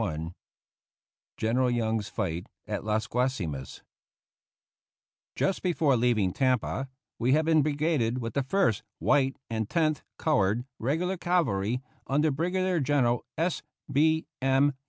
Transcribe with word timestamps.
III 0.01 0.33
GENERAL 1.37 1.69
YOUNG'S 1.69 2.09
FIGHT 2.09 2.47
AT 2.67 2.83
LAS 2.83 3.05
GUASIMAS 3.05 3.83
Just 5.35 5.61
before 5.61 5.95
leaving 5.95 6.33
Tampa 6.33 6.89
we 7.19 7.33
had 7.33 7.45
been 7.45 7.61
brigaded 7.61 8.17
with 8.19 8.33
the 8.33 8.41
First 8.41 8.81
(white) 8.97 9.37
and 9.47 9.69
Tenth 9.69 10.01
(colored) 10.17 10.65
Regular 10.79 11.17
Cavalry 11.17 11.83
under 12.07 12.31
Brigadier 12.31 12.79
General 12.79 13.23
S. 13.37 13.61
B. 13.91 14.25
M. 14.41 14.73